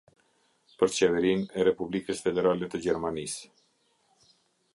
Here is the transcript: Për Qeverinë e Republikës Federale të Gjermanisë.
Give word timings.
Për 0.79 0.93
Qeverinë 0.95 1.45
e 1.59 1.67
Republikës 1.67 2.25
Federale 2.29 2.71
të 2.73 2.83
Gjermanisë. 2.87 4.33